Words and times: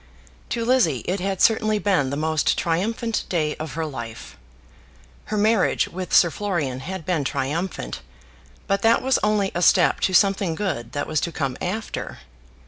To 0.49 0.65
Lizzie 0.65 1.03
it 1.07 1.19
had 1.19 1.43
certainly 1.43 1.77
been 1.77 2.09
the 2.09 2.17
most 2.17 2.57
triumphant 2.57 3.23
day 3.29 3.55
of 3.57 3.73
her 3.73 3.85
life. 3.85 4.35
Her 5.25 5.37
marriage 5.37 5.89
with 5.89 6.11
Sir 6.11 6.31
Florian 6.31 6.79
had 6.79 7.05
been 7.05 7.23
triumphant, 7.23 8.01
but 8.65 8.81
that 8.81 9.03
was 9.03 9.19
only 9.21 9.51
a 9.53 9.61
step 9.61 9.99
to 9.99 10.13
something 10.15 10.55
good 10.55 10.93
that 10.93 11.05
was 11.05 11.21
to 11.21 11.31
come 11.31 11.55
after. 11.61 12.17